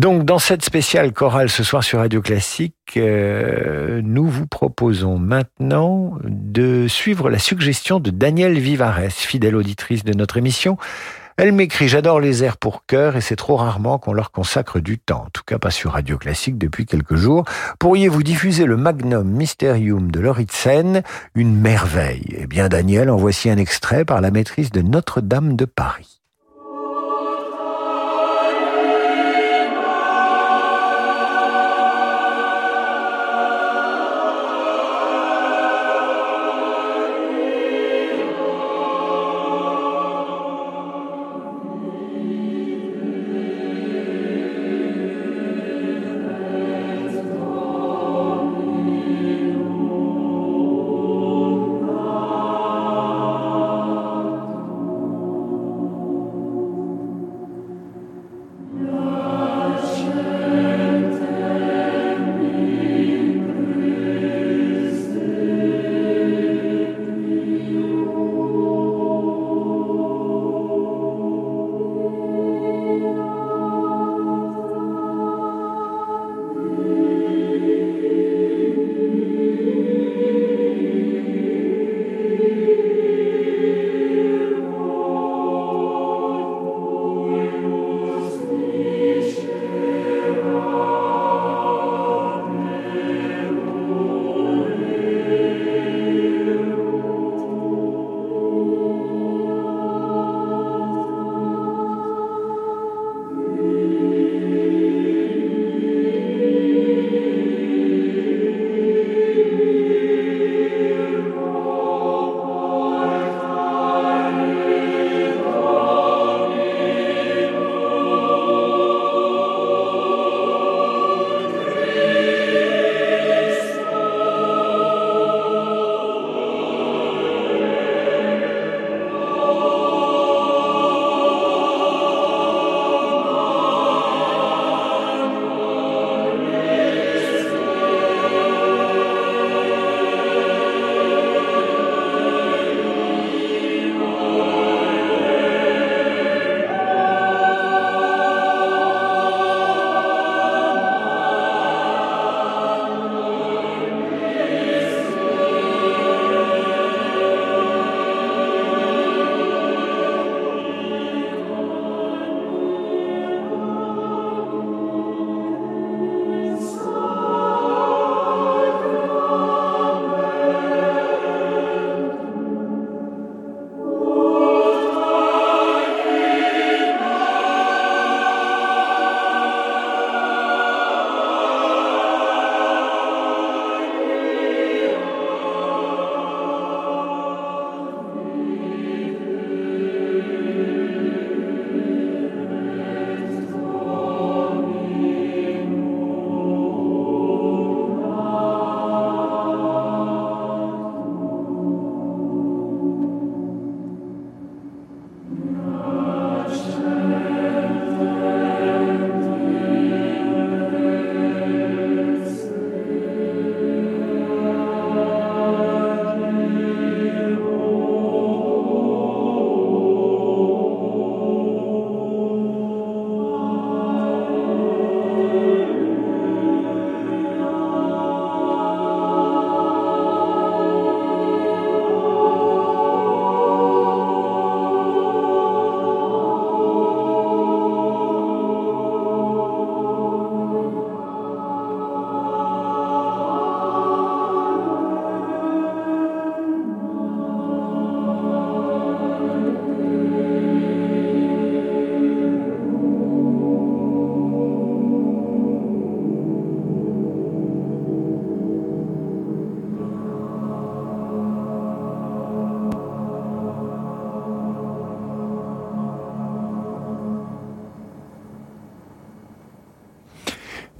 Donc, 0.00 0.24
dans 0.24 0.38
cette 0.38 0.64
spéciale 0.64 1.12
chorale 1.12 1.50
ce 1.50 1.62
soir 1.62 1.84
sur 1.84 1.98
Radio 1.98 2.22
Classique, 2.22 2.74
euh, 2.96 4.00
nous 4.02 4.26
vous 4.26 4.46
proposons 4.46 5.18
maintenant 5.18 6.14
de 6.24 6.88
suivre 6.88 7.28
la 7.28 7.38
suggestion 7.38 8.00
de 8.00 8.08
Danielle 8.08 8.58
Vivares, 8.58 9.10
fidèle 9.10 9.54
auditrice 9.54 10.02
de 10.02 10.14
notre 10.14 10.38
émission. 10.38 10.78
Elle 11.36 11.52
m'écrit 11.52 11.86
J'adore 11.86 12.18
les 12.18 12.42
airs 12.42 12.56
pour 12.56 12.86
cœur 12.86 13.16
et 13.16 13.20
c'est 13.20 13.36
trop 13.36 13.56
rarement 13.56 13.98
qu'on 13.98 14.14
leur 14.14 14.30
consacre 14.30 14.80
du 14.80 14.98
temps, 14.98 15.24
en 15.26 15.30
tout 15.34 15.42
cas 15.46 15.58
pas 15.58 15.70
sur 15.70 15.92
Radio 15.92 16.16
Classique 16.16 16.56
depuis 16.56 16.86
quelques 16.86 17.16
jours. 17.16 17.44
Pourriez-vous 17.78 18.22
diffuser 18.22 18.64
le 18.64 18.78
Magnum 18.78 19.28
Mysterium 19.28 20.10
de 20.10 20.20
Loritzen, 20.20 21.02
une 21.34 21.60
merveille? 21.60 22.38
Eh 22.38 22.46
bien, 22.46 22.70
Danielle, 22.70 23.10
en 23.10 23.16
voici 23.16 23.50
un 23.50 23.58
extrait 23.58 24.06
par 24.06 24.22
la 24.22 24.30
maîtrise 24.30 24.70
de 24.70 24.80
Notre-Dame 24.80 25.56
de 25.56 25.66
Paris. 25.66 26.19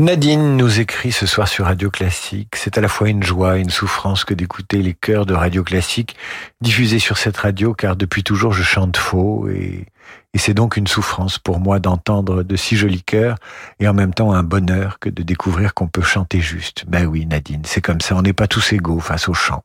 Nadine 0.01 0.57
nous 0.57 0.81
écrit 0.81 1.13
ce 1.13 1.27
soir 1.27 1.47
sur 1.47 1.67
Radio 1.67 1.91
Classique. 1.91 2.55
C'est 2.57 2.79
à 2.79 2.81
la 2.81 2.89
fois 2.89 3.11
une 3.11 3.23
joie 3.23 3.59
et 3.59 3.61
une 3.61 3.69
souffrance 3.69 4.25
que 4.25 4.33
d'écouter 4.33 4.79
les 4.79 4.95
chœurs 4.95 5.27
de 5.27 5.35
Radio 5.35 5.63
Classique 5.63 6.17
diffusés 6.61 6.99
sur 6.99 7.17
cette 7.17 7.37
radio, 7.37 7.75
car 7.75 7.97
depuis 7.97 8.23
toujours 8.23 8.53
je 8.53 8.63
chante 8.63 8.97
faux 8.97 9.49
et, 9.49 9.87
et 10.33 10.39
c'est 10.39 10.55
donc 10.55 10.77
une 10.77 10.87
souffrance 10.87 11.39
pour 11.39 11.59
moi 11.59 11.81
d'entendre 11.81 12.45
de 12.45 12.57
si 12.57 12.77
jolis 12.77 13.03
chœurs 13.03 13.37
et 13.81 13.89
en 13.89 13.95
même 13.95 14.15
temps 14.15 14.33
un 14.33 14.45
bonheur 14.45 14.99
que 15.01 15.09
de 15.09 15.23
découvrir 15.23 15.75
qu'on 15.75 15.89
peut 15.89 16.03
chanter 16.03 16.41
juste. 16.41 16.85
Ben 16.87 17.07
oui, 17.07 17.27
Nadine, 17.27 17.63
c'est 17.65 17.81
comme 17.81 18.01
ça, 18.01 18.15
on 18.15 18.23
n'est 18.23 18.33
pas 18.33 18.47
tous 18.47 18.73
égaux 18.73 19.01
face 19.01 19.29
au 19.29 19.35
chant. 19.35 19.63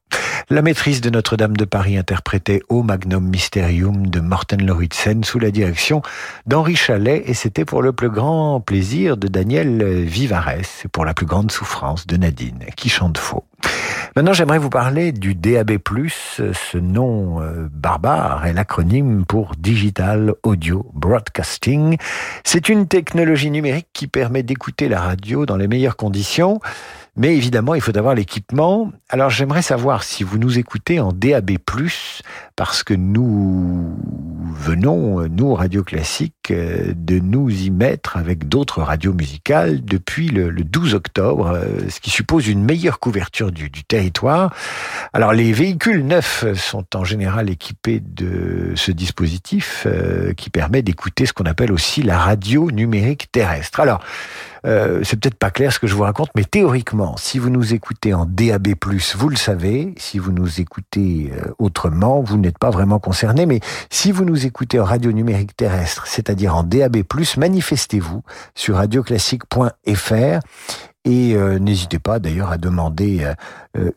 La 0.50 0.62
maîtrise 0.62 1.02
de 1.02 1.10
Notre-Dame 1.10 1.56
de 1.56 1.66
Paris 1.66 1.98
interprétait 1.98 2.62
Au 2.70 2.82
Magnum 2.82 3.28
Mysterium 3.28 4.08
de 4.08 4.20
Morten 4.20 4.66
Lauritsen 4.66 5.24
sous 5.24 5.40
la 5.40 5.52
direction 5.52 6.02
d'Henri 6.48 6.76
Chalet 6.76 7.24
et 7.26 7.34
c'était 7.34 7.66
pour 7.66 7.82
le 7.82 7.94
plus 7.94 8.10
grand 8.10 8.60
plaisir 8.60 9.18
de 9.18 9.28
Daniel 9.28 10.04
Vivares 10.04 10.50
et 10.50 10.88
pour 10.92 11.06
la 11.06 11.14
plus 11.14 11.26
grande 11.26 11.52
souffrance 11.52 12.08
de 12.08 12.18
Nadine 12.18 12.66
qui 12.76 12.90
chante 12.90 13.18
faux. 13.18 13.44
Maintenant, 14.16 14.32
j'aimerais 14.32 14.60
vous 14.60 14.70
parler 14.70 15.12
du 15.12 15.36
DAB+, 15.36 15.78
ce 16.08 16.78
nom 16.78 17.42
euh, 17.42 17.68
barbare 17.70 18.46
est 18.46 18.54
l'acronyme 18.54 19.26
pour 19.26 19.56
Digital 19.58 20.36
Audio 20.44 20.90
Broadcasting. 20.94 21.98
C'est 22.46 22.70
une 22.70 22.88
technologie 22.88 23.52
numérique 23.52 23.88
qui 23.92 24.08
permet 24.08 24.42
d'écouter 24.42 24.88
la 24.88 25.02
radio 25.02 25.46
dans 25.46 25.58
les 25.58 25.68
meilleures 25.68 25.98
conditions 25.98 26.62
mais 27.18 27.36
évidemment, 27.36 27.76
il 27.76 27.82
faut 27.82 27.98
avoir 27.98 28.14
l'équipement. 28.14 28.92
Alors 29.10 29.30
j'aimerais 29.30 29.62
savoir 29.62 30.04
si 30.04 30.24
vous 30.24 30.38
nous 30.38 30.60
écoutez 30.60 31.00
en 31.00 31.14
DAB+, 31.14 31.52
parce 32.56 32.84
que 32.84 32.94
nous 32.94 33.98
venons, 34.58 35.28
nous, 35.30 35.54
Radio 35.54 35.84
Classique, 35.84 36.52
euh, 36.52 36.94
de 36.96 37.20
nous 37.20 37.50
y 37.50 37.70
mettre 37.70 38.18
avec 38.18 38.48
d'autres 38.48 38.82
radios 38.82 39.14
musicales 39.14 39.84
depuis 39.84 40.28
le, 40.28 40.52
12 40.52 40.94
octobre, 40.96 41.52
euh, 41.54 41.90
ce 41.90 42.00
qui 42.00 42.10
suppose 42.10 42.48
une 42.48 42.64
meilleure 42.64 43.00
couverture 43.00 43.52
du, 43.52 43.70
territoire. 43.84 44.54
Alors 45.14 45.34
les 45.34 45.52
véhicules 45.54 46.06
neufs 46.06 46.46
sont 46.56 46.86
en 46.96 47.04
général 47.04 47.50
équipés 47.50 48.02
de 48.02 48.74
ce 48.76 48.92
dispositif 48.92 49.84
euh, 49.86 50.34
qui 50.34 50.50
permet 50.50 50.82
d'écouter 50.82 51.26
ce 51.26 51.34
qu'on 51.34 51.46
appelle 51.46 51.72
aussi 51.72 52.02
la 52.02 52.18
radio 52.18 52.72
numérique 52.72 53.32
terrestre. 53.32 53.80
Alors, 53.80 54.02
euh, 54.66 55.02
c'est 55.04 55.20
peut-être 55.20 55.38
pas 55.38 55.52
clair 55.52 55.72
ce 55.72 55.80
que 55.80 55.88
je 55.88 55.96
vous 55.96 56.04
raconte, 56.04 56.30
mais 56.36 56.44
théoriquement, 56.44 57.16
si 57.18 57.40
vous 57.40 57.50
nous 57.50 57.74
écoutez 57.74 58.14
en 58.14 58.26
DAB+, 58.26 58.76
vous 59.16 59.30
le 59.30 59.36
savez. 59.36 59.94
Si 59.98 60.18
vous 60.20 60.32
nous 60.32 60.60
écoutez 60.60 61.32
euh, 61.34 61.52
autrement, 61.60 62.22
vous 62.22 62.38
n'êtes 62.38 62.58
pas 62.58 62.72
vraiment 62.72 63.00
concerné. 63.00 63.46
Mais 63.46 63.60
si 63.90 64.12
vous 64.12 64.26
nous 64.26 64.46
écoutez 64.46 64.80
en 64.80 64.86
radio 64.86 65.12
numérique 65.12 65.56
terrestre, 65.56 66.08
c'est-à-dire 66.08 66.56
en 66.56 66.64
DAB+, 66.64 67.04
manifestez-vous 67.38 68.24
sur 68.56 68.76
radioclassique.fr 68.76 70.40
et 71.06 71.36
euh, 71.36 71.60
n'hésitez 71.60 72.00
pas 72.00 72.20
d'ailleurs 72.20 72.52
à 72.52 72.58
demander 72.58 73.24
euh, 73.24 73.34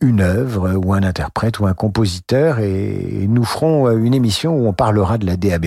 une 0.00 0.20
œuvre 0.20 0.74
ou 0.74 0.92
un 0.92 1.02
interprète 1.02 1.60
ou 1.60 1.66
un 1.66 1.74
compositeur 1.74 2.58
et 2.58 3.26
nous 3.28 3.44
ferons 3.44 3.90
une 3.90 4.14
émission 4.14 4.56
où 4.56 4.66
on 4.66 4.72
parlera 4.72 5.18
de 5.18 5.26
la 5.26 5.36
DAB+, 5.36 5.66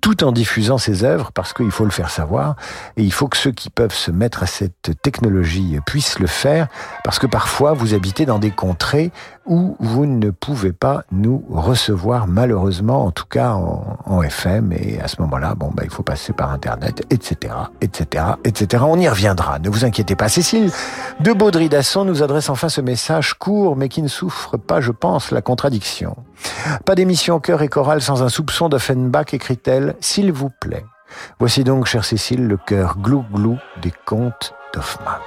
tout 0.00 0.24
en 0.24 0.32
diffusant 0.32 0.78
ces 0.78 1.04
œuvres 1.04 1.32
parce 1.32 1.52
qu'il 1.52 1.70
faut 1.70 1.84
le 1.84 1.90
faire 1.90 2.10
savoir 2.10 2.56
et 2.96 3.02
il 3.02 3.12
faut 3.12 3.28
que 3.28 3.36
ceux 3.36 3.52
qui 3.52 3.70
peuvent 3.70 3.94
se 3.94 4.10
mettre 4.10 4.42
à 4.42 4.46
cette 4.46 5.00
technologie 5.02 5.78
puissent 5.86 6.18
le 6.18 6.26
faire 6.26 6.68
parce 7.04 7.18
que 7.18 7.26
parfois 7.26 7.72
vous 7.72 7.94
habitez 7.94 8.26
dans 8.26 8.38
des 8.38 8.50
contrées 8.50 9.12
où 9.46 9.76
vous 9.78 10.06
ne 10.06 10.30
pouvez 10.30 10.72
pas 10.72 11.04
nous 11.12 11.44
recevoir 11.50 12.26
malheureusement 12.26 13.04
en 13.04 13.10
tout 13.12 13.26
cas 13.26 13.50
en, 13.50 13.98
en 14.04 14.22
FM 14.22 14.72
et 14.72 15.00
à 15.00 15.08
ce 15.08 15.20
moment-là 15.22 15.54
bon 15.54 15.70
bah 15.72 15.82
il 15.84 15.90
faut 15.90 16.02
passer 16.02 16.32
par 16.32 16.50
internet 16.50 17.04
etc 17.10 17.54
etc 17.80 18.24
etc 18.44 18.84
on 18.86 18.98
y 18.98 19.08
reviendra 19.08 19.58
ne 19.60 19.68
vous 19.68 19.84
inquiétez 19.84 20.16
pas. 20.16 20.28
Cécile 20.28 20.70
de 21.20 21.32
Baudry-Dasson 21.32 22.04
nous 22.04 22.22
adresse 22.22 22.48
enfin 22.48 22.68
ce 22.68 22.80
message 22.80 23.34
court 23.38 23.76
mais 23.76 23.88
qui 23.88 24.02
ne 24.02 24.08
souffre 24.08 24.56
pas, 24.56 24.80
je 24.80 24.92
pense, 24.92 25.30
la 25.30 25.42
contradiction. 25.42 26.16
Pas 26.84 26.94
d'émission 26.94 27.40
cœur 27.40 27.62
et 27.62 27.68
chorale 27.68 28.02
sans 28.02 28.22
un 28.22 28.28
soupçon 28.28 28.68
d'Offenbach, 28.68 29.32
écrit-elle, 29.32 29.94
s'il 30.00 30.32
vous 30.32 30.50
plaît. 30.50 30.84
Voici 31.38 31.64
donc, 31.64 31.86
chère 31.86 32.04
Cécile, 32.04 32.46
le 32.46 32.56
cœur 32.56 32.96
glou-glou 32.98 33.58
des 33.82 33.92
contes 34.04 34.54
d'Hoffmann. 34.74 35.20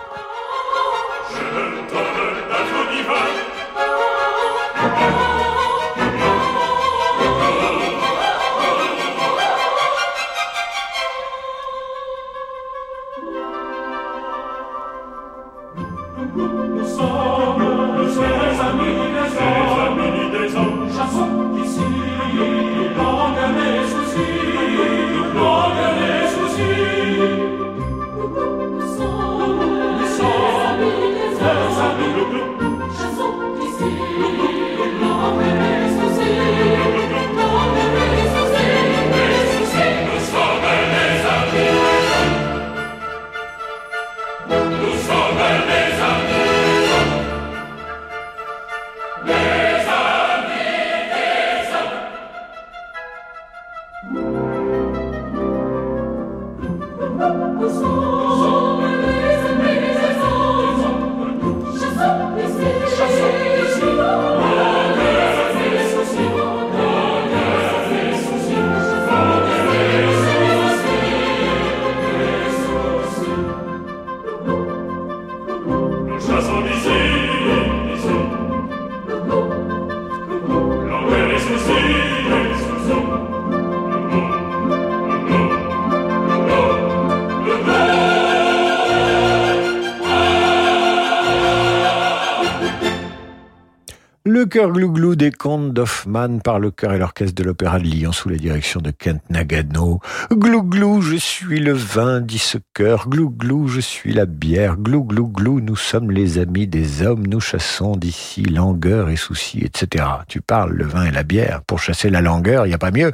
Le 94.49 94.61
chœur 94.61 94.71
glouglou 94.71 95.15
des 95.15 95.29
contes 95.29 95.73
d'Hoffmann 95.73 96.41
par 96.41 96.57
le 96.57 96.71
chœur 96.71 96.93
et 96.93 96.97
l'orchestre 96.97 97.35
de 97.35 97.43
l'Opéra 97.43 97.77
de 97.77 97.83
Lyon 97.83 98.11
sous 98.11 98.29
la 98.29 98.37
direction 98.37 98.81
de 98.81 98.89
Kent 98.89 99.21
Nagano. 99.29 99.99
Glouglou, 100.31 101.01
je 101.01 101.17
suis 101.17 101.59
le 101.59 101.73
vin, 101.73 102.19
dit 102.19 102.39
ce 102.39 102.57
chœur. 102.73 103.07
Glouglou, 103.07 103.67
je 103.67 103.79
suis 103.79 104.11
la 104.11 104.25
bière. 104.25 104.77
Glouglou, 104.77 105.27
glou, 105.27 105.61
nous 105.61 105.75
sommes 105.75 106.09
les 106.09 106.39
amis 106.39 106.65
des 106.65 107.03
hommes. 107.03 107.27
Nous 107.27 107.39
chassons 107.39 107.95
d'ici 107.95 108.41
langueur 108.41 109.11
et 109.11 109.17
soucis, 109.17 109.59
etc. 109.59 110.03
Tu 110.27 110.41
parles 110.41 110.73
le 110.73 110.85
vin 110.85 111.05
et 111.05 111.11
la 111.11 111.21
bière. 111.21 111.61
Pour 111.67 111.77
chasser 111.77 112.09
la 112.09 112.21
langueur, 112.21 112.65
il 112.65 112.69
n'y 112.69 112.75
a 112.75 112.79
pas 112.79 112.89
mieux. 112.89 113.11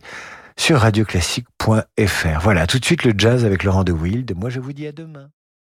sur 0.57 0.79
radioclassique.fr. 0.79 2.39
Voilà, 2.41 2.65
tout 2.65 2.79
de 2.79 2.85
suite 2.85 3.03
le 3.03 3.13
jazz 3.15 3.45
avec 3.45 3.63
Laurent 3.63 3.83
de 3.83 3.91
Wild. 3.91 4.33
Moi, 4.35 4.49
je 4.49 4.59
vous 4.59 4.73
dis 4.73 4.87
à 4.87 4.91
demain. 4.91 5.29